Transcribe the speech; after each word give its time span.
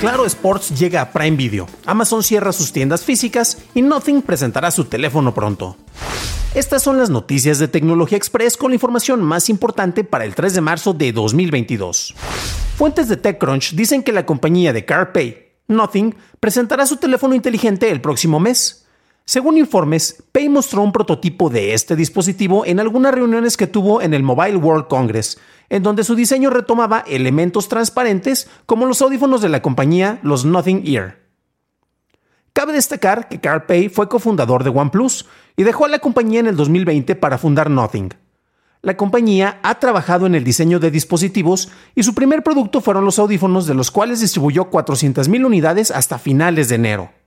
Claro 0.00 0.24
Sports 0.24 0.78
llega 0.78 1.02
a 1.02 1.12
Prime 1.12 1.36
Video. 1.36 1.66
Amazon 1.84 2.22
cierra 2.22 2.52
sus 2.52 2.72
tiendas 2.72 3.04
físicas 3.04 3.58
y 3.74 3.82
Nothing 3.82 4.22
presentará 4.22 4.70
su 4.70 4.86
teléfono 4.86 5.34
pronto. 5.34 5.76
Estas 6.54 6.82
son 6.82 6.96
las 6.96 7.10
noticias 7.10 7.58
de 7.58 7.68
Tecnología 7.68 8.16
Express 8.16 8.56
con 8.56 8.70
la 8.70 8.76
información 8.76 9.22
más 9.22 9.50
importante 9.50 10.02
para 10.02 10.24
el 10.24 10.34
3 10.34 10.54
de 10.54 10.60
marzo 10.62 10.94
de 10.94 11.12
2022. 11.12 12.14
Fuentes 12.78 13.08
de 13.08 13.18
TechCrunch 13.18 13.74
dicen 13.74 14.02
que 14.02 14.12
la 14.12 14.24
compañía 14.24 14.72
de 14.72 14.86
CarPay, 14.86 15.50
Nothing, 15.68 16.14
presentará 16.40 16.86
su 16.86 16.96
teléfono 16.96 17.34
inteligente 17.34 17.90
el 17.90 18.00
próximo 18.00 18.40
mes. 18.40 18.86
Según 19.24 19.58
informes, 19.58 20.24
Pay 20.32 20.48
mostró 20.48 20.82
un 20.82 20.92
prototipo 20.92 21.50
de 21.50 21.74
este 21.74 21.94
dispositivo 21.94 22.66
en 22.66 22.80
algunas 22.80 23.14
reuniones 23.14 23.56
que 23.56 23.66
tuvo 23.66 24.02
en 24.02 24.12
el 24.14 24.22
Mobile 24.22 24.56
World 24.56 24.88
Congress, 24.88 25.38
en 25.68 25.82
donde 25.82 26.04
su 26.04 26.14
diseño 26.14 26.50
retomaba 26.50 27.04
elementos 27.06 27.68
transparentes 27.68 28.48
como 28.66 28.86
los 28.86 29.00
audífonos 29.00 29.40
de 29.40 29.48
la 29.48 29.62
compañía, 29.62 30.18
los 30.22 30.44
Nothing 30.44 30.82
Ear. 30.86 31.20
Cabe 32.52 32.72
destacar 32.72 33.28
que 33.28 33.40
Carl 33.40 33.64
Pei 33.66 33.88
fue 33.88 34.08
cofundador 34.08 34.64
de 34.64 34.70
OnePlus 34.70 35.26
y 35.56 35.62
dejó 35.62 35.84
a 35.84 35.88
la 35.88 36.00
compañía 36.00 36.40
en 36.40 36.48
el 36.48 36.56
2020 36.56 37.14
para 37.14 37.38
fundar 37.38 37.70
Nothing. 37.70 38.12
La 38.82 38.96
compañía 38.96 39.60
ha 39.62 39.78
trabajado 39.78 40.26
en 40.26 40.34
el 40.34 40.42
diseño 40.42 40.80
de 40.80 40.90
dispositivos 40.90 41.68
y 41.94 42.02
su 42.02 42.14
primer 42.14 42.42
producto 42.42 42.80
fueron 42.80 43.04
los 43.04 43.18
audífonos 43.18 43.66
de 43.66 43.74
los 43.74 43.90
cuales 43.90 44.20
distribuyó 44.20 44.70
400.000 44.70 45.44
unidades 45.44 45.90
hasta 45.90 46.18
finales 46.18 46.68
de 46.68 46.76
enero. 46.76 47.19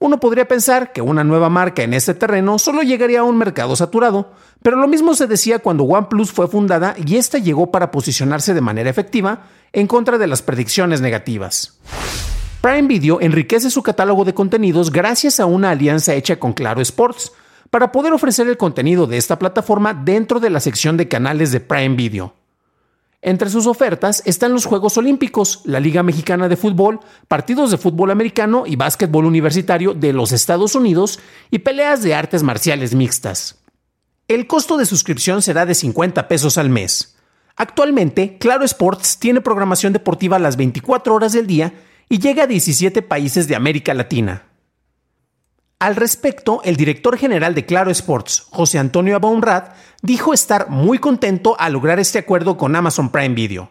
Uno 0.00 0.20
podría 0.20 0.46
pensar 0.46 0.92
que 0.92 1.02
una 1.02 1.24
nueva 1.24 1.48
marca 1.48 1.82
en 1.82 1.92
este 1.92 2.14
terreno 2.14 2.58
solo 2.58 2.82
llegaría 2.82 3.20
a 3.20 3.24
un 3.24 3.36
mercado 3.36 3.74
saturado, 3.74 4.30
pero 4.62 4.76
lo 4.76 4.86
mismo 4.86 5.14
se 5.14 5.26
decía 5.26 5.58
cuando 5.58 5.84
OnePlus 5.84 6.30
fue 6.30 6.46
fundada 6.46 6.94
y 7.04 7.16
esta 7.16 7.38
llegó 7.38 7.72
para 7.72 7.90
posicionarse 7.90 8.54
de 8.54 8.60
manera 8.60 8.90
efectiva 8.90 9.46
en 9.72 9.88
contra 9.88 10.16
de 10.16 10.28
las 10.28 10.40
predicciones 10.42 11.00
negativas. 11.00 11.78
Prime 12.60 12.86
Video 12.86 13.20
enriquece 13.20 13.70
su 13.70 13.82
catálogo 13.82 14.24
de 14.24 14.34
contenidos 14.34 14.92
gracias 14.92 15.40
a 15.40 15.46
una 15.46 15.70
alianza 15.70 16.14
hecha 16.14 16.38
con 16.38 16.52
Claro 16.52 16.80
Sports, 16.80 17.32
para 17.70 17.92
poder 17.92 18.12
ofrecer 18.12 18.48
el 18.48 18.56
contenido 18.56 19.06
de 19.06 19.18
esta 19.18 19.38
plataforma 19.38 19.92
dentro 19.92 20.40
de 20.40 20.50
la 20.50 20.60
sección 20.60 20.96
de 20.96 21.08
canales 21.08 21.52
de 21.52 21.60
Prime 21.60 21.96
Video. 21.96 22.37
Entre 23.20 23.50
sus 23.50 23.66
ofertas 23.66 24.22
están 24.26 24.52
los 24.52 24.64
Juegos 24.64 24.96
Olímpicos, 24.96 25.62
la 25.64 25.80
Liga 25.80 26.04
Mexicana 26.04 26.48
de 26.48 26.56
Fútbol, 26.56 27.00
partidos 27.26 27.72
de 27.72 27.78
fútbol 27.78 28.12
americano 28.12 28.62
y 28.64 28.76
básquetbol 28.76 29.24
universitario 29.24 29.92
de 29.92 30.12
los 30.12 30.30
Estados 30.30 30.76
Unidos 30.76 31.18
y 31.50 31.58
peleas 31.58 32.04
de 32.04 32.14
artes 32.14 32.44
marciales 32.44 32.94
mixtas. 32.94 33.58
El 34.28 34.46
costo 34.46 34.76
de 34.76 34.86
suscripción 34.86 35.42
será 35.42 35.66
de 35.66 35.74
50 35.74 36.28
pesos 36.28 36.58
al 36.58 36.70
mes. 36.70 37.16
Actualmente, 37.56 38.38
Claro 38.38 38.64
Sports 38.64 39.18
tiene 39.18 39.40
programación 39.40 39.92
deportiva 39.92 40.38
las 40.38 40.56
24 40.56 41.12
horas 41.12 41.32
del 41.32 41.48
día 41.48 41.72
y 42.08 42.20
llega 42.20 42.44
a 42.44 42.46
17 42.46 43.02
países 43.02 43.48
de 43.48 43.56
América 43.56 43.94
Latina. 43.94 44.47
Al 45.80 45.94
respecto, 45.94 46.60
el 46.64 46.74
director 46.74 47.16
general 47.16 47.54
de 47.54 47.64
Claro 47.64 47.92
Sports, 47.92 48.48
José 48.50 48.80
Antonio 48.80 49.14
Abaunrad, 49.14 49.74
dijo 50.02 50.34
estar 50.34 50.70
muy 50.70 50.98
contento 50.98 51.54
al 51.56 51.74
lograr 51.74 52.00
este 52.00 52.18
acuerdo 52.18 52.56
con 52.56 52.74
Amazon 52.74 53.10
Prime 53.10 53.36
Video. 53.36 53.70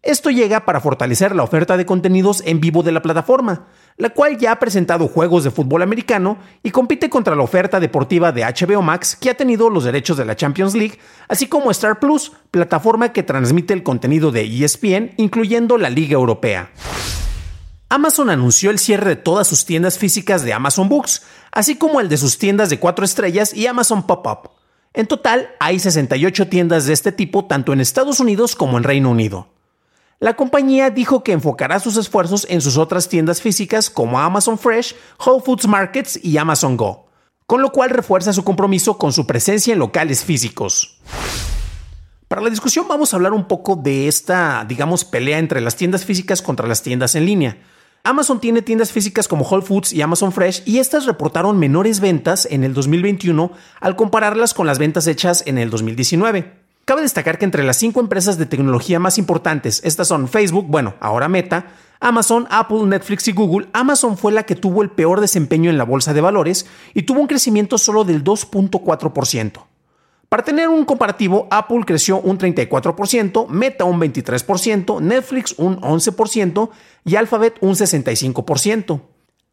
Esto 0.00 0.30
llega 0.30 0.64
para 0.64 0.80
fortalecer 0.80 1.36
la 1.36 1.42
oferta 1.42 1.76
de 1.76 1.84
contenidos 1.84 2.42
en 2.46 2.60
vivo 2.60 2.82
de 2.82 2.92
la 2.92 3.02
plataforma, 3.02 3.66
la 3.98 4.08
cual 4.08 4.38
ya 4.38 4.52
ha 4.52 4.58
presentado 4.58 5.06
juegos 5.06 5.44
de 5.44 5.50
fútbol 5.50 5.82
americano 5.82 6.38
y 6.62 6.70
compite 6.70 7.10
contra 7.10 7.36
la 7.36 7.42
oferta 7.42 7.78
deportiva 7.78 8.32
de 8.32 8.44
HBO 8.44 8.80
Max 8.80 9.16
que 9.16 9.28
ha 9.28 9.34
tenido 9.34 9.68
los 9.68 9.84
derechos 9.84 10.16
de 10.16 10.24
la 10.24 10.36
Champions 10.36 10.74
League, 10.74 10.98
así 11.28 11.46
como 11.46 11.70
Star 11.72 11.98
Plus, 11.98 12.32
plataforma 12.50 13.12
que 13.12 13.22
transmite 13.22 13.74
el 13.74 13.82
contenido 13.82 14.32
de 14.32 14.44
ESPN, 14.44 15.12
incluyendo 15.18 15.76
la 15.76 15.90
Liga 15.90 16.14
Europea. 16.14 16.70
Amazon 17.88 18.30
anunció 18.30 18.70
el 18.70 18.80
cierre 18.80 19.10
de 19.10 19.16
todas 19.16 19.46
sus 19.46 19.64
tiendas 19.64 19.96
físicas 19.96 20.42
de 20.42 20.52
Amazon 20.52 20.88
Books, 20.88 21.22
así 21.52 21.76
como 21.76 22.00
el 22.00 22.08
de 22.08 22.16
sus 22.16 22.36
tiendas 22.36 22.68
de 22.68 22.80
cuatro 22.80 23.04
estrellas 23.04 23.54
y 23.54 23.68
Amazon 23.68 24.08
Pop-Up. 24.08 24.50
En 24.92 25.06
total, 25.06 25.50
hay 25.60 25.78
68 25.78 26.48
tiendas 26.48 26.86
de 26.86 26.92
este 26.92 27.12
tipo 27.12 27.44
tanto 27.44 27.72
en 27.72 27.80
Estados 27.80 28.18
Unidos 28.18 28.56
como 28.56 28.76
en 28.76 28.82
Reino 28.82 29.10
Unido. 29.10 29.48
La 30.18 30.34
compañía 30.34 30.90
dijo 30.90 31.22
que 31.22 31.30
enfocará 31.30 31.78
sus 31.78 31.96
esfuerzos 31.96 32.46
en 32.50 32.60
sus 32.60 32.76
otras 32.76 33.08
tiendas 33.08 33.40
físicas 33.40 33.88
como 33.88 34.18
Amazon 34.18 34.58
Fresh, 34.58 34.96
Whole 35.24 35.42
Foods 35.44 35.68
Markets 35.68 36.18
y 36.24 36.38
Amazon 36.38 36.76
Go, 36.76 37.06
con 37.46 37.62
lo 37.62 37.70
cual 37.70 37.90
refuerza 37.90 38.32
su 38.32 38.42
compromiso 38.42 38.98
con 38.98 39.12
su 39.12 39.28
presencia 39.28 39.74
en 39.74 39.78
locales 39.78 40.24
físicos. 40.24 40.98
Para 42.26 42.42
la 42.42 42.50
discusión 42.50 42.88
vamos 42.88 43.12
a 43.12 43.16
hablar 43.16 43.32
un 43.32 43.46
poco 43.46 43.76
de 43.76 44.08
esta, 44.08 44.64
digamos, 44.66 45.04
pelea 45.04 45.38
entre 45.38 45.60
las 45.60 45.76
tiendas 45.76 46.04
físicas 46.04 46.42
contra 46.42 46.66
las 46.66 46.82
tiendas 46.82 47.14
en 47.14 47.26
línea. 47.26 47.58
Amazon 48.06 48.38
tiene 48.38 48.62
tiendas 48.62 48.92
físicas 48.92 49.26
como 49.26 49.44
Whole 49.44 49.64
Foods 49.64 49.92
y 49.92 50.00
Amazon 50.00 50.30
Fresh 50.30 50.62
y 50.64 50.78
estas 50.78 51.06
reportaron 51.06 51.58
menores 51.58 51.98
ventas 51.98 52.46
en 52.48 52.62
el 52.62 52.72
2021 52.72 53.50
al 53.80 53.96
compararlas 53.96 54.54
con 54.54 54.64
las 54.64 54.78
ventas 54.78 55.08
hechas 55.08 55.42
en 55.44 55.58
el 55.58 55.70
2019. 55.70 56.52
Cabe 56.84 57.02
destacar 57.02 57.36
que 57.36 57.44
entre 57.44 57.64
las 57.64 57.78
cinco 57.78 57.98
empresas 57.98 58.38
de 58.38 58.46
tecnología 58.46 59.00
más 59.00 59.18
importantes, 59.18 59.80
estas 59.82 60.06
son 60.06 60.28
Facebook, 60.28 60.66
bueno, 60.68 60.94
ahora 61.00 61.28
Meta, 61.28 61.66
Amazon, 61.98 62.46
Apple, 62.48 62.84
Netflix 62.84 63.26
y 63.26 63.32
Google, 63.32 63.66
Amazon 63.72 64.16
fue 64.16 64.30
la 64.30 64.44
que 64.44 64.54
tuvo 64.54 64.82
el 64.82 64.90
peor 64.90 65.20
desempeño 65.20 65.68
en 65.68 65.76
la 65.76 65.84
bolsa 65.84 66.14
de 66.14 66.20
valores 66.20 66.66
y 66.94 67.02
tuvo 67.02 67.20
un 67.20 67.26
crecimiento 67.26 67.76
solo 67.76 68.04
del 68.04 68.22
2.4%. 68.22 69.64
Para 70.28 70.42
tener 70.42 70.68
un 70.68 70.84
comparativo, 70.84 71.46
Apple 71.50 71.82
creció 71.86 72.20
un 72.20 72.38
34%, 72.38 73.48
Meta 73.48 73.84
un 73.84 74.00
23%, 74.00 75.00
Netflix 75.00 75.54
un 75.56 75.80
11% 75.80 76.70
y 77.04 77.16
Alphabet 77.16 77.56
un 77.60 77.74
65%. 77.74 79.00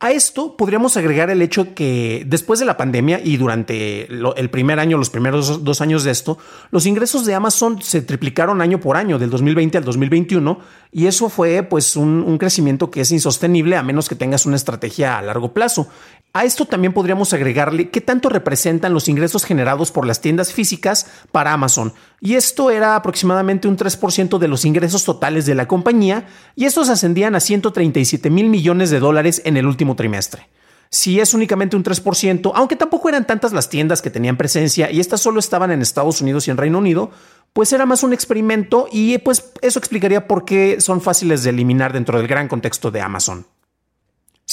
A 0.03 0.11
esto 0.11 0.57
podríamos 0.57 0.97
agregar 0.97 1.29
el 1.29 1.41
hecho 1.41 1.73
que 1.73 2.25
después 2.27 2.59
de 2.59 2.65
la 2.65 2.75
pandemia 2.75 3.21
y 3.23 3.37
durante 3.37 4.07
el 4.11 4.49
primer 4.49 4.79
año, 4.79 4.97
los 4.97 5.09
primeros 5.09 5.63
dos 5.63 5.79
años 5.79 6.03
de 6.03 6.11
esto, 6.11 6.37
los 6.71 6.85
ingresos 6.85 7.25
de 7.25 7.35
Amazon 7.35 7.81
se 7.81 8.01
triplicaron 8.01 8.59
año 8.59 8.81
por 8.81 8.97
año, 8.97 9.17
del 9.17 9.29
2020 9.29 9.77
al 9.77 9.85
2021, 9.85 10.59
y 10.91 11.05
eso 11.05 11.29
fue 11.29 11.63
pues 11.63 11.95
un, 11.95 12.21
un 12.27 12.37
crecimiento 12.37 12.91
que 12.91 12.99
es 12.99 13.11
insostenible 13.11 13.77
a 13.77 13.83
menos 13.83 14.09
que 14.09 14.15
tengas 14.15 14.45
una 14.45 14.57
estrategia 14.57 15.17
a 15.17 15.21
largo 15.21 15.53
plazo. 15.53 15.87
A 16.35 16.45
esto 16.45 16.65
también 16.65 16.93
podríamos 16.93 17.31
agregarle 17.31 17.91
qué 17.91 18.01
tanto 18.01 18.27
representan 18.27 18.91
los 18.91 19.07
ingresos 19.07 19.45
generados 19.45 19.91
por 19.91 20.07
las 20.07 20.19
tiendas 20.19 20.51
físicas 20.51 21.05
para 21.31 21.53
Amazon. 21.53 21.93
Y 22.21 22.33
esto 22.33 22.71
era 22.71 22.95
aproximadamente 22.95 23.67
un 23.67 23.77
3% 23.77 24.39
de 24.39 24.47
los 24.47 24.65
ingresos 24.65 25.05
totales 25.05 25.45
de 25.45 25.53
la 25.53 25.67
compañía 25.67 26.25
y 26.55 26.65
estos 26.65 26.89
ascendían 26.89 27.35
a 27.35 27.39
137 27.39 28.31
mil 28.31 28.49
millones 28.49 28.89
de 28.89 28.99
dólares 28.99 29.43
en 29.45 29.57
el 29.57 29.67
último 29.67 29.95
trimestre. 29.95 30.49
Si 30.89 31.19
es 31.19 31.35
únicamente 31.35 31.75
un 31.75 31.83
3%, 31.83 32.51
aunque 32.55 32.75
tampoco 32.75 33.09
eran 33.09 33.27
tantas 33.27 33.53
las 33.53 33.69
tiendas 33.69 34.01
que 34.01 34.09
tenían 34.09 34.35
presencia 34.35 34.89
y 34.89 34.99
estas 34.99 35.21
solo 35.21 35.39
estaban 35.39 35.69
en 35.69 35.83
Estados 35.83 36.19
Unidos 36.19 36.47
y 36.47 36.51
en 36.51 36.57
Reino 36.57 36.79
Unido, 36.79 37.11
pues 37.53 37.73
era 37.73 37.85
más 37.85 38.01
un 38.01 38.11
experimento 38.11 38.87
y 38.91 39.19
pues 39.19 39.51
eso 39.61 39.77
explicaría 39.77 40.27
por 40.27 40.45
qué 40.45 40.81
son 40.81 40.99
fáciles 40.99 41.43
de 41.43 41.51
eliminar 41.51 41.93
dentro 41.93 42.17
del 42.17 42.27
gran 42.27 42.47
contexto 42.47 42.89
de 42.89 43.01
Amazon. 43.01 43.45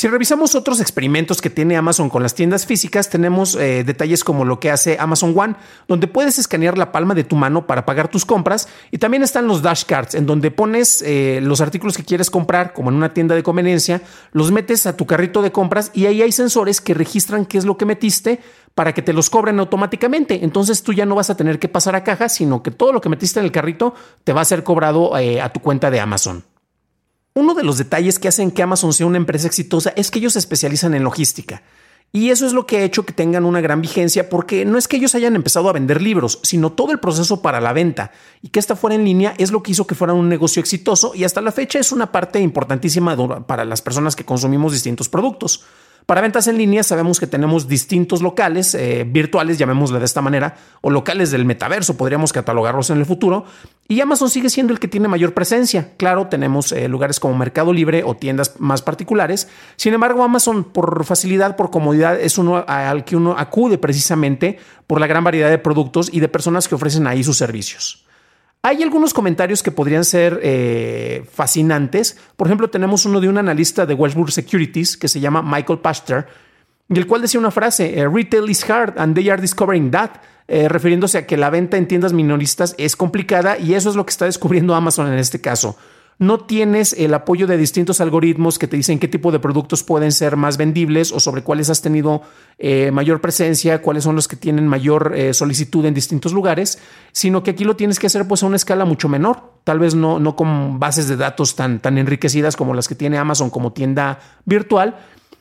Si 0.01 0.09
revisamos 0.09 0.55
otros 0.55 0.81
experimentos 0.81 1.43
que 1.43 1.51
tiene 1.51 1.77
Amazon 1.77 2.09
con 2.09 2.23
las 2.23 2.35
tiendas 2.35 2.65
físicas, 2.65 3.11
tenemos 3.11 3.55
eh, 3.55 3.85
detalles 3.85 4.25
como 4.25 4.47
lo 4.47 4.59
que 4.59 4.71
hace 4.71 4.97
Amazon 4.99 5.35
One, 5.37 5.57
donde 5.89 6.07
puedes 6.07 6.39
escanear 6.39 6.79
la 6.79 6.91
palma 6.91 7.15
de 7.15 7.23
tu 7.23 7.37
mano 7.37 7.67
para 7.67 7.85
pagar 7.85 8.09
tus 8.09 8.25
compras, 8.25 8.67
y 8.91 8.97
también 8.97 9.23
están 9.23 9.47
los 9.47 9.61
dash 9.61 9.85
cards, 9.85 10.15
en 10.15 10.25
donde 10.25 10.51
pones 10.51 11.03
eh, 11.03 11.41
los 11.43 11.61
artículos 11.61 11.99
que 11.99 12.05
quieres 12.05 12.31
comprar, 12.31 12.73
como 12.73 12.89
en 12.89 12.97
una 12.97 13.13
tienda 13.13 13.35
de 13.35 13.43
conveniencia, 13.43 14.01
los 14.33 14.51
metes 14.53 14.87
a 14.87 14.97
tu 14.97 15.05
carrito 15.05 15.43
de 15.43 15.53
compras 15.53 15.91
y 15.93 16.07
ahí 16.07 16.23
hay 16.23 16.33
sensores 16.33 16.81
que 16.81 16.95
registran 16.95 17.45
qué 17.45 17.59
es 17.59 17.67
lo 17.67 17.77
que 17.77 17.85
metiste 17.85 18.41
para 18.75 18.95
que 18.95 19.03
te 19.03 19.13
los 19.13 19.29
cobren 19.29 19.61
automáticamente. 19.61 20.43
Entonces 20.43 20.83
tú 20.83 20.95
ya 20.95 21.05
no 21.05 21.15
vas 21.15 21.29
a 21.29 21.37
tener 21.37 21.59
que 21.59 21.69
pasar 21.69 21.95
a 21.95 22.05
caja, 22.05 22.31
sino 22.31 22.63
que 22.63 22.71
todo 22.71 22.95
lo 22.95 23.03
que 23.03 23.11
metiste 23.11 23.39
en 23.39 23.45
el 23.45 23.53
carrito 23.53 23.93
te 24.25 24.33
va 24.33 24.41
a 24.41 24.47
ser 24.47 24.65
cobrado 24.65 25.19
eh, 25.19 25.43
a 25.43 25.53
tu 25.53 25.61
cuenta 25.61 25.91
de 25.91 26.01
Amazon. 26.01 26.43
Uno 27.35 27.55
de 27.55 27.63
los 27.63 27.79
detalles 27.79 28.19
que 28.19 28.29
hacen 28.29 28.51
que 28.51 28.63
Amazon 28.63 28.93
sea 28.93 29.07
una 29.07 29.19
empresa 29.19 29.47
exitosa 29.47 29.93
es 29.97 30.11
que 30.11 30.19
ellos 30.19 30.33
se 30.33 30.41
especializan 30.41 30.95
en 30.95 31.05
logística. 31.05 31.63
Y 32.13 32.31
eso 32.31 32.45
es 32.45 32.53
lo 32.53 32.67
que 32.67 32.79
ha 32.79 32.83
hecho 32.83 33.07
que 33.07 33.13
tengan 33.13 33.45
una 33.45 33.61
gran 33.61 33.81
vigencia 33.81 34.29
porque 34.29 34.65
no 34.65 34.79
es 34.79 34.89
que 34.89 34.97
ellos 34.97 35.15
hayan 35.15 35.37
empezado 35.37 35.69
a 35.69 35.73
vender 35.73 36.03
libros, 36.03 36.41
sino 36.43 36.73
todo 36.73 36.91
el 36.91 36.99
proceso 36.99 37.41
para 37.41 37.61
la 37.61 37.73
venta 37.73 38.11
y 38.43 38.49
que 38.49 38.59
esta 38.59 38.75
fuera 38.75 38.97
en 38.97 39.05
línea 39.05 39.35
es 39.39 39.53
lo 39.53 39.63
que 39.63 39.71
hizo 39.71 39.87
que 39.87 39.95
fuera 39.95 40.13
un 40.13 40.29
negocio 40.29 40.59
exitoso 40.59 41.13
y 41.15 41.23
hasta 41.23 41.41
la 41.41 41.53
fecha 41.53 41.79
es 41.79 41.93
una 41.93 42.11
parte 42.11 42.41
importantísima 42.41 43.17
para 43.47 43.65
las 43.65 43.81
personas 43.81 44.17
que 44.17 44.25
consumimos 44.25 44.73
distintos 44.73 45.09
productos. 45.09 45.65
Para 46.11 46.23
ventas 46.23 46.49
en 46.49 46.59
línea 46.59 46.83
sabemos 46.83 47.21
que 47.21 47.29
tenemos 47.29 47.69
distintos 47.69 48.21
locales 48.21 48.75
eh, 48.75 49.07
virtuales, 49.09 49.59
llamémosle 49.59 50.01
de 50.01 50.05
esta 50.05 50.21
manera, 50.21 50.57
o 50.81 50.91
locales 50.91 51.31
del 51.31 51.45
metaverso, 51.45 51.97
podríamos 51.97 52.33
catalogarlos 52.33 52.91
en 52.91 52.99
el 52.99 53.07
futuro, 53.07 53.45
y 53.87 54.01
Amazon 54.01 54.29
sigue 54.29 54.51
siendo 54.51 54.73
el 54.73 54.81
que 54.81 54.89
tiene 54.89 55.07
mayor 55.07 55.35
presencia. 55.35 55.93
Claro, 55.99 56.27
tenemos 56.27 56.73
eh, 56.73 56.89
lugares 56.89 57.21
como 57.21 57.39
Mercado 57.39 57.73
Libre 57.73 58.03
o 58.03 58.17
tiendas 58.17 58.55
más 58.59 58.83
particulares, 58.83 59.47
sin 59.77 59.95
embargo 59.95 60.25
Amazon 60.25 60.65
por 60.65 61.05
facilidad, 61.05 61.55
por 61.55 61.71
comodidad, 61.71 62.21
es 62.21 62.39
uno 62.39 62.65
al 62.67 63.05
que 63.05 63.15
uno 63.15 63.37
acude 63.39 63.79
precisamente 63.79 64.59
por 64.89 64.99
la 64.99 65.07
gran 65.07 65.23
variedad 65.23 65.49
de 65.49 65.59
productos 65.59 66.11
y 66.13 66.19
de 66.19 66.27
personas 66.27 66.67
que 66.67 66.75
ofrecen 66.75 67.07
ahí 67.07 67.23
sus 67.23 67.37
servicios. 67.37 68.05
Hay 68.63 68.83
algunos 68.83 69.15
comentarios 69.15 69.63
que 69.63 69.71
podrían 69.71 70.05
ser 70.05 70.39
eh, 70.43 71.25
fascinantes. 71.33 72.19
Por 72.37 72.47
ejemplo, 72.47 72.69
tenemos 72.69 73.07
uno 73.07 73.21
de 73.21 73.29
un 73.29 73.39
analista 73.39 73.87
de 73.87 73.95
Westbrook 73.95 74.31
Securities 74.31 74.99
que 74.99 75.09
se 75.09 75.19
llama 75.19 75.41
Michael 75.43 75.79
Pastor, 75.79 76.27
y 76.89 76.99
el 76.99 77.07
cual 77.07 77.23
decía 77.23 77.41
una 77.41 77.51
frase, 77.51 77.99
eh, 77.99 78.07
retail 78.07 78.51
is 78.51 78.69
hard 78.69 78.99
and 78.99 79.15
they 79.15 79.31
are 79.31 79.41
discovering 79.41 79.91
that, 79.93 80.11
eh, 80.47 80.69
refiriéndose 80.69 81.17
a 81.17 81.27
que 81.27 81.39
la 81.39 81.49
venta 81.49 81.79
en 81.79 81.89
tiendas 81.89 82.13
minoristas 82.13 82.75
es 82.77 82.97
complicada 82.97 83.57
y 83.59 83.75
eso 83.75 83.89
es 83.89 83.97
lo 83.97 84.05
que 84.05 84.11
está 84.11 84.27
descubriendo 84.27 84.75
Amazon 84.75 85.11
en 85.11 85.19
este 85.19 85.41
caso 85.41 85.79
no 86.21 86.39
tienes 86.39 86.93
el 86.93 87.15
apoyo 87.15 87.47
de 87.47 87.57
distintos 87.57 87.99
algoritmos 88.03 88.59
que 88.59 88.69
te 88.69 88.77
dicen 88.77 88.99
qué 88.99 89.09
tipo 89.09 89.33
de 89.33 89.39
productos 89.41 89.83
pueden 89.83 90.13
ser 90.13 90.37
más 90.37 90.59
vendibles 90.59 91.13
o 91.13 91.19
sobre 91.19 91.43
cuáles 91.43 91.71
has 91.71 91.81
tenido 91.81 92.21
eh, 92.59 92.91
mayor 92.91 93.23
presencia, 93.23 93.81
cuáles 93.81 94.05
son 94.05 94.17
los 94.17 94.29
que 94.29 94.37
tienen 94.37 94.69
mayor 94.69 95.15
eh, 95.17 95.33
solicitud 95.33 95.83
en 95.87 95.95
distintos 95.95 96.35
lugares, 96.35 96.79
sino 97.13 97.43
que 97.43 97.53
aquí 97.53 97.65
lo 97.65 97.75
tienes 97.75 97.99
que 97.99 98.07
hacer 98.07 98.29
pues 98.29 98.43
a 98.43 98.47
una 98.47 98.57
escala 98.57 98.85
mucho 98.85 99.09
menor, 99.09 99.55
tal 99.65 99.79
vez 99.79 99.95
no, 99.95 100.21
no 100.21 100.37
con 100.37 100.79
bases 100.79 101.09
de 101.09 101.17
datos 101.17 101.57
tan, 101.57 101.81
tan 101.81 101.97
enriquecidas 101.97 102.55
como 102.55 102.75
las 102.75 102.87
que 102.87 102.95
tiene 102.95 103.17
Amazon 103.17 103.49
como 103.49 103.73
tienda 103.73 104.21
virtual. 104.45 104.99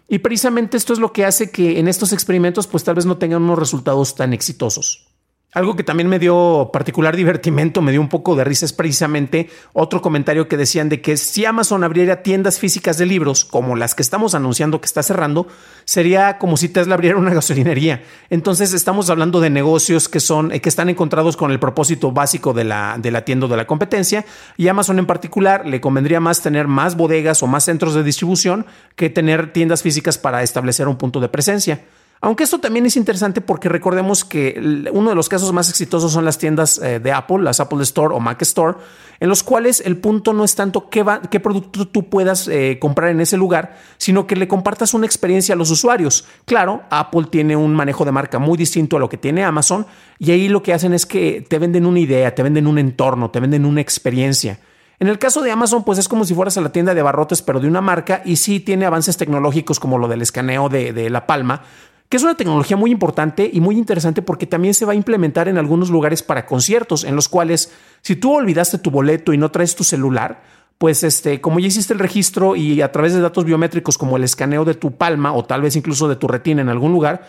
Y 0.07 0.19
precisamente 0.19 0.77
esto 0.77 0.93
es 0.93 0.99
lo 0.99 1.11
que 1.11 1.25
hace 1.25 1.51
que 1.51 1.79
en 1.79 1.89
estos 1.89 2.13
experimentos 2.13 2.67
pues 2.67 2.85
tal 2.85 2.95
vez 2.95 3.05
no 3.05 3.17
tengan 3.17 3.43
unos 3.43 3.59
resultados 3.59 4.15
tan 4.15 4.31
exitosos. 4.31 5.08
Algo 5.51 5.75
que 5.75 5.83
también 5.83 6.07
me 6.07 6.19
dio 6.19 6.69
particular 6.71 7.15
divertimento, 7.15 7.81
me 7.81 7.91
dio 7.91 8.01
un 8.01 8.07
poco 8.07 8.35
de 8.35 8.43
risa, 8.43 8.65
es 8.65 8.73
precisamente 8.73 9.49
otro 9.73 9.99
comentario 9.99 10.47
que 10.47 10.57
decían 10.57 10.89
de 10.89 11.01
que 11.01 11.17
si 11.17 11.43
Amazon 11.43 11.83
abriera 11.83 12.21
tiendas 12.21 12.59
físicas 12.59 12.99
de 12.99 13.07
libros, 13.07 13.45
como 13.45 13.75
las 13.75 13.95
que 13.95 14.03
estamos 14.03 14.35
anunciando 14.35 14.79
que 14.79 14.85
está 14.85 15.01
cerrando, 15.01 15.47
sería 15.85 16.37
como 16.37 16.55
si 16.55 16.69
Tesla 16.69 16.93
abriera 16.93 17.17
una 17.17 17.33
gasolinería. 17.33 18.03
Entonces 18.29 18.73
estamos 18.73 19.09
hablando 19.09 19.41
de 19.41 19.49
negocios 19.49 20.07
que 20.07 20.19
son, 20.19 20.49
que 20.49 20.69
están 20.69 20.87
encontrados 20.87 21.35
con 21.35 21.49
el 21.49 21.59
propósito 21.59 22.11
básico 22.11 22.53
de 22.53 22.65
la, 22.65 22.97
de 22.99 23.09
la 23.09 23.25
tienda 23.25 23.47
de 23.47 23.57
la 23.57 23.65
competencia 23.65 24.25
y 24.55 24.67
Amazon 24.67 24.99
en 24.99 25.07
particular 25.07 25.65
le 25.65 25.81
convendría 25.81 26.19
más 26.19 26.43
tener 26.43 26.67
más 26.67 26.95
bodegas 26.95 27.41
o 27.41 27.47
más 27.47 27.65
centros 27.65 27.95
de 27.95 28.03
distribución 28.03 28.67
que 28.95 29.09
tener 29.09 29.51
tiendas 29.51 29.81
físicas 29.81 30.19
para 30.19 30.43
establecer 30.43 30.87
un 30.87 30.97
punto 30.97 31.19
de 31.19 31.29
presencia. 31.29 31.81
Aunque 32.21 32.43
esto 32.43 32.59
también 32.59 32.85
es 32.85 32.97
interesante 32.97 33.39
porque 33.39 33.69
recordemos 33.69 34.25
que 34.25 34.89
uno 34.91 35.09
de 35.09 35.15
los 35.15 35.29
casos 35.29 35.53
más 35.53 35.69
exitosos 35.69 36.11
son 36.11 36.25
las 36.25 36.37
tiendas 36.37 36.77
eh, 36.79 36.99
de 36.99 37.13
Apple, 37.13 37.39
las 37.41 37.61
Apple 37.61 37.81
Store 37.83 38.13
o 38.13 38.19
Mac 38.19 38.41
Store, 38.41 38.77
en 39.21 39.29
los 39.29 39.41
cuales 39.41 39.81
el 39.85 39.97
punto 39.97 40.33
no 40.33 40.43
es 40.43 40.53
tanto 40.55 40.89
qué, 40.89 41.03
producto 41.39 41.87
tú 41.87 42.09
puedas 42.09 42.49
eh, 42.49 42.77
comprar 42.79 43.11
en 43.11 43.21
ese 43.21 43.37
lugar, 43.37 43.77
sino 43.97 44.27
que 44.27 44.35
le 44.35 44.49
compartas 44.49 44.93
una 44.93 45.05
experiencia 45.05 45.55
a 45.55 45.57
los 45.57 45.71
usuarios. 45.71 46.25
Claro, 46.43 46.83
Apple 46.89 47.27
tiene 47.31 47.55
un 47.55 47.73
manejo 47.73 48.03
de 48.03 48.11
marca 48.11 48.37
muy 48.37 48.57
distinto 48.57 48.97
a 48.97 48.99
lo 48.99 49.07
que 49.07 49.17
tiene 49.17 49.45
Amazon 49.45 49.85
y 50.17 50.31
ahí 50.31 50.49
lo 50.49 50.61
que 50.61 50.73
hacen 50.73 50.93
es 50.93 51.05
que 51.05 51.45
te 51.47 51.57
venden 51.57 51.85
una 51.85 51.99
idea, 51.99 52.35
te 52.35 52.43
venden 52.43 52.67
un 52.67 52.79
entorno, 52.79 53.31
te 53.31 53.39
venden 53.39 53.65
una 53.65 53.79
experiencia. 53.79 54.59
En 55.01 55.07
el 55.07 55.17
caso 55.17 55.41
de 55.41 55.49
Amazon, 55.49 55.85
pues 55.85 55.97
es 55.97 56.09
como 56.09 56.25
si 56.25 56.33
fueras 56.33 56.57
a 56.57 56.61
la 56.61 56.73
tienda 56.73 56.93
de 56.93 57.01
barrotes, 57.01 57.41
pero 57.41 57.61
de 57.61 57.69
una 57.69 57.79
marca 57.79 58.21
y 58.25 58.35
sí 58.35 58.59
tiene 58.59 58.85
avances 58.85 59.15
tecnológicos 59.15 59.79
como 59.79 59.97
lo 59.97 60.09
del 60.09 60.21
escaneo 60.21 60.67
de 60.67 61.09
la 61.09 61.25
palma, 61.25 61.61
que 62.09 62.17
es 62.17 62.23
una 62.23 62.35
tecnología 62.35 62.75
muy 62.75 62.91
importante 62.91 63.49
y 63.51 63.61
muy 63.61 63.77
interesante 63.77 64.23
porque 64.23 64.47
también 64.47 64.73
se 64.73 64.83
va 64.83 64.93
a 64.93 64.95
implementar 64.95 65.47
en 65.47 65.59
algunos 65.59 65.91
lugares 65.91 66.23
para 66.23 66.47
conciertos, 66.47 67.03
en 67.03 67.15
los 67.15 67.29
cuales 67.29 67.71
si 68.01 68.15
tú 68.15 68.33
olvidaste 68.33 68.79
tu 68.79 68.89
boleto 68.89 69.31
y 69.31 69.37
no 69.37 69.51
traes 69.51 69.75
tu 69.75 69.83
celular, 69.83 70.41
pues 70.79 71.03
este, 71.03 71.39
como 71.39 71.59
ya 71.59 71.67
hiciste 71.67 71.93
el 71.93 71.99
registro 71.99 72.55
y 72.55 72.81
a 72.81 72.91
través 72.91 73.13
de 73.13 73.21
datos 73.21 73.45
biométricos 73.45 73.97
como 73.97 74.17
el 74.17 74.23
escaneo 74.23 74.65
de 74.65 74.73
tu 74.73 74.97
palma 74.97 75.33
o 75.33 75.45
tal 75.45 75.61
vez 75.61 75.75
incluso 75.75 76.07
de 76.07 76.15
tu 76.15 76.27
retina 76.27 76.61
en 76.61 76.69
algún 76.69 76.93
lugar, 76.93 77.27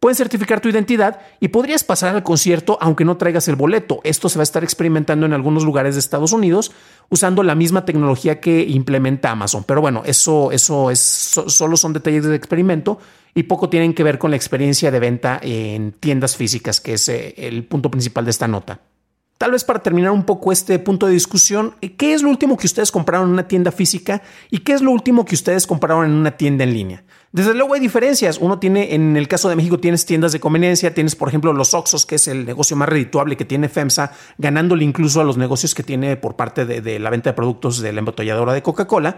pueden 0.00 0.16
certificar 0.16 0.60
tu 0.60 0.68
identidad 0.68 1.20
y 1.40 1.48
podrías 1.48 1.84
pasar 1.84 2.16
al 2.16 2.22
concierto 2.22 2.78
aunque 2.80 3.04
no 3.04 3.18
traigas 3.18 3.46
el 3.48 3.56
boleto. 3.56 4.00
Esto 4.02 4.30
se 4.30 4.38
va 4.38 4.42
a 4.42 4.44
estar 4.44 4.64
experimentando 4.64 5.26
en 5.26 5.34
algunos 5.34 5.62
lugares 5.62 5.94
de 5.94 6.00
Estados 6.00 6.32
Unidos 6.32 6.72
usando 7.10 7.42
la 7.42 7.54
misma 7.54 7.84
tecnología 7.84 8.40
que 8.40 8.62
implementa 8.62 9.30
Amazon. 9.30 9.62
Pero 9.64 9.82
bueno, 9.82 10.02
eso, 10.06 10.52
eso 10.52 10.90
es, 10.90 11.00
solo 11.00 11.76
son 11.76 11.92
detalles 11.92 12.24
de 12.24 12.34
experimento 12.34 12.98
y 13.34 13.44
poco 13.44 13.68
tienen 13.68 13.94
que 13.94 14.02
ver 14.02 14.18
con 14.18 14.30
la 14.30 14.36
experiencia 14.36 14.90
de 14.90 14.98
venta 14.98 15.38
en 15.42 15.92
tiendas 15.92 16.34
físicas, 16.34 16.80
que 16.80 16.94
es 16.94 17.08
eh, 17.10 17.34
el 17.36 17.64
punto 17.64 17.90
principal 17.90 18.24
de 18.24 18.30
esta 18.30 18.48
nota. 18.48 18.80
Tal 19.40 19.52
vez 19.52 19.64
para 19.64 19.78
terminar 19.78 20.10
un 20.10 20.24
poco 20.24 20.52
este 20.52 20.78
punto 20.78 21.06
de 21.06 21.14
discusión, 21.14 21.74
¿qué 21.96 22.12
es 22.12 22.22
lo 22.22 22.28
último 22.28 22.58
que 22.58 22.66
ustedes 22.66 22.92
compraron 22.92 23.28
en 23.28 23.32
una 23.32 23.48
tienda 23.48 23.72
física 23.72 24.20
y 24.50 24.58
qué 24.58 24.74
es 24.74 24.82
lo 24.82 24.90
último 24.90 25.24
que 25.24 25.34
ustedes 25.34 25.66
compraron 25.66 26.04
en 26.04 26.10
una 26.10 26.32
tienda 26.32 26.64
en 26.64 26.74
línea? 26.74 27.04
Desde 27.32 27.54
luego 27.54 27.72
hay 27.72 27.80
diferencias. 27.80 28.36
Uno 28.36 28.58
tiene, 28.58 28.94
en 28.94 29.16
el 29.16 29.28
caso 29.28 29.48
de 29.48 29.56
México, 29.56 29.80
tienes 29.80 30.04
tiendas 30.04 30.32
de 30.32 30.40
conveniencia, 30.40 30.92
tienes, 30.92 31.16
por 31.16 31.28
ejemplo, 31.28 31.54
los 31.54 31.72
Oxos, 31.72 32.04
que 32.04 32.16
es 32.16 32.28
el 32.28 32.44
negocio 32.44 32.76
más 32.76 32.90
redituable 32.90 33.38
que 33.38 33.46
tiene 33.46 33.70
FEMSA, 33.70 34.12
ganándole 34.36 34.84
incluso 34.84 35.22
a 35.22 35.24
los 35.24 35.38
negocios 35.38 35.74
que 35.74 35.84
tiene 35.84 36.18
por 36.18 36.36
parte 36.36 36.66
de, 36.66 36.82
de 36.82 36.98
la 36.98 37.08
venta 37.08 37.30
de 37.30 37.34
productos 37.34 37.80
de 37.80 37.94
la 37.94 38.00
embotelladora 38.00 38.52
de 38.52 38.60
Coca-Cola. 38.60 39.16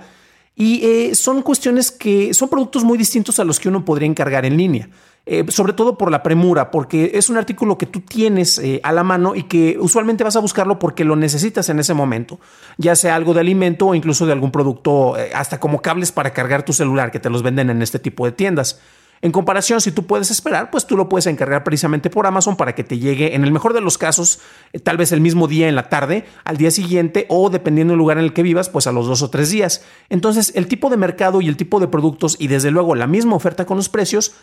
Y 0.54 0.84
eh, 0.84 1.14
son 1.14 1.42
cuestiones 1.42 1.90
que 1.90 2.34
son 2.34 2.48
productos 2.48 2.84
muy 2.84 2.98
distintos 2.98 3.38
a 3.38 3.44
los 3.44 3.58
que 3.58 3.68
uno 3.68 3.84
podría 3.84 4.08
encargar 4.08 4.44
en 4.44 4.56
línea. 4.56 4.88
Eh, 5.24 5.44
sobre 5.50 5.72
todo 5.72 5.96
por 5.96 6.10
la 6.10 6.20
premura, 6.24 6.72
porque 6.72 7.12
es 7.14 7.30
un 7.30 7.36
artículo 7.36 7.78
que 7.78 7.86
tú 7.86 8.00
tienes 8.00 8.58
eh, 8.58 8.80
a 8.82 8.90
la 8.90 9.04
mano 9.04 9.36
y 9.36 9.44
que 9.44 9.78
usualmente 9.78 10.24
vas 10.24 10.34
a 10.34 10.40
buscarlo 10.40 10.80
porque 10.80 11.04
lo 11.04 11.14
necesitas 11.14 11.68
en 11.68 11.78
ese 11.78 11.94
momento, 11.94 12.40
ya 12.76 12.96
sea 12.96 13.14
algo 13.14 13.32
de 13.32 13.38
alimento 13.38 13.86
o 13.86 13.94
incluso 13.94 14.26
de 14.26 14.32
algún 14.32 14.50
producto, 14.50 15.14
hasta 15.32 15.60
como 15.60 15.80
cables 15.80 16.10
para 16.10 16.32
cargar 16.32 16.64
tu 16.64 16.72
celular 16.72 17.12
que 17.12 17.20
te 17.20 17.30
los 17.30 17.44
venden 17.44 17.70
en 17.70 17.82
este 17.82 18.00
tipo 18.00 18.24
de 18.24 18.32
tiendas. 18.32 18.80
En 19.22 19.30
comparación, 19.30 19.80
si 19.80 19.92
tú 19.92 20.04
puedes 20.04 20.32
esperar, 20.32 20.72
pues 20.72 20.84
tú 20.84 20.96
lo 20.96 21.08
puedes 21.08 21.28
encargar 21.28 21.62
precisamente 21.62 22.10
por 22.10 22.26
Amazon 22.26 22.56
para 22.56 22.74
que 22.74 22.82
te 22.82 22.98
llegue, 22.98 23.36
en 23.36 23.44
el 23.44 23.52
mejor 23.52 23.72
de 23.72 23.80
los 23.80 23.96
casos, 23.96 24.40
eh, 24.72 24.80
tal 24.80 24.96
vez 24.96 25.12
el 25.12 25.20
mismo 25.20 25.46
día 25.46 25.68
en 25.68 25.76
la 25.76 25.88
tarde, 25.88 26.24
al 26.42 26.56
día 26.56 26.72
siguiente 26.72 27.26
o 27.28 27.48
dependiendo 27.48 27.92
del 27.92 27.98
lugar 27.98 28.18
en 28.18 28.24
el 28.24 28.32
que 28.32 28.42
vivas, 28.42 28.68
pues 28.68 28.88
a 28.88 28.92
los 28.92 29.06
dos 29.06 29.22
o 29.22 29.30
tres 29.30 29.50
días. 29.50 29.84
Entonces, 30.08 30.52
el 30.56 30.66
tipo 30.66 30.90
de 30.90 30.96
mercado 30.96 31.40
y 31.40 31.46
el 31.46 31.56
tipo 31.56 31.78
de 31.78 31.86
productos 31.86 32.36
y 32.40 32.48
desde 32.48 32.72
luego 32.72 32.96
la 32.96 33.06
misma 33.06 33.36
oferta 33.36 33.64
con 33.64 33.76
los 33.76 33.88
precios 33.88 34.34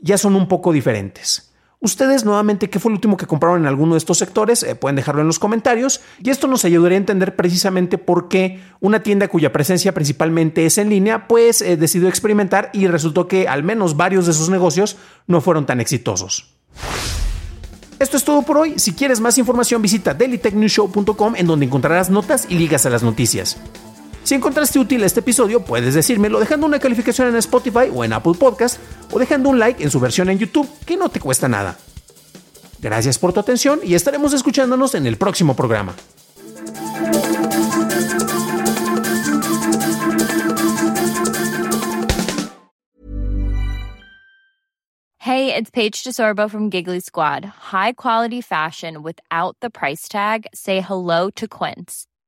ya 0.00 0.18
son 0.18 0.34
un 0.34 0.48
poco 0.48 0.72
diferentes. 0.72 1.52
Ustedes 1.86 2.24
nuevamente, 2.24 2.68
¿qué 2.68 2.80
fue 2.80 2.90
el 2.90 2.96
último 2.96 3.16
que 3.16 3.28
compraron 3.28 3.60
en 3.60 3.68
alguno 3.68 3.94
de 3.94 3.98
estos 3.98 4.18
sectores? 4.18 4.64
Eh, 4.64 4.74
pueden 4.74 4.96
dejarlo 4.96 5.20
en 5.20 5.28
los 5.28 5.38
comentarios 5.38 6.00
y 6.20 6.30
esto 6.30 6.48
nos 6.48 6.64
ayudaría 6.64 6.96
a 6.96 6.98
entender 6.98 7.36
precisamente 7.36 7.96
por 7.96 8.26
qué 8.26 8.60
una 8.80 9.04
tienda 9.04 9.28
cuya 9.28 9.52
presencia 9.52 9.94
principalmente 9.94 10.66
es 10.66 10.78
en 10.78 10.88
línea, 10.90 11.28
pues 11.28 11.62
eh, 11.62 11.76
decidió 11.76 12.08
experimentar 12.08 12.70
y 12.72 12.88
resultó 12.88 13.28
que 13.28 13.46
al 13.46 13.62
menos 13.62 13.96
varios 13.96 14.26
de 14.26 14.32
sus 14.32 14.48
negocios 14.48 14.96
no 15.28 15.40
fueron 15.40 15.64
tan 15.64 15.80
exitosos. 15.80 16.56
Esto 18.00 18.16
es 18.16 18.24
todo 18.24 18.42
por 18.42 18.58
hoy. 18.58 18.80
Si 18.80 18.92
quieres 18.92 19.20
más 19.20 19.38
información 19.38 19.80
visita 19.80 20.12
dailytechnewshow.com 20.12 21.36
en 21.36 21.46
donde 21.46 21.66
encontrarás 21.66 22.10
notas 22.10 22.46
y 22.48 22.58
ligas 22.58 22.84
a 22.84 22.90
las 22.90 23.04
noticias. 23.04 23.58
Si 24.26 24.34
encontraste 24.34 24.80
útil 24.80 25.04
este 25.04 25.20
episodio, 25.20 25.64
puedes 25.64 25.94
decírmelo 25.94 26.40
dejando 26.40 26.66
una 26.66 26.80
calificación 26.80 27.28
en 27.28 27.36
Spotify 27.36 27.92
o 27.94 28.02
en 28.02 28.12
Apple 28.12 28.32
Podcast 28.36 28.80
o 29.16 29.18
dejando 29.18 29.48
un 29.48 29.58
like 29.58 29.82
en 29.82 29.90
su 29.90 29.98
versión 29.98 30.28
en 30.28 30.38
YouTube, 30.38 30.68
que 30.84 30.94
no 30.94 31.08
te 31.08 31.20
cuesta 31.20 31.48
nada. 31.48 31.78
Gracias 32.80 33.18
por 33.18 33.32
tu 33.32 33.40
atención 33.40 33.80
y 33.82 33.94
estaremos 33.94 34.34
escuchándonos 34.34 34.94
en 34.94 35.06
el 35.06 35.16
próximo 35.16 35.56
programa. 35.56 35.94
Hey, 45.18 45.54
it's 45.54 45.70
Paige 45.70 46.04
DeSorbo 46.04 46.50
from 46.50 46.70
Giggly 46.70 47.00
Squad. 47.00 47.46
High 47.72 47.94
quality 47.94 48.42
fashion 48.42 49.02
without 49.02 49.56
the 49.60 49.70
price 49.70 50.08
tag. 50.08 50.46
Say 50.52 50.82
hello 50.82 51.30
to 51.30 51.48
Quince. 51.48 52.06